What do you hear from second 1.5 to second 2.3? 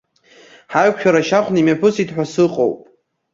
имҩаԥысит ҳәа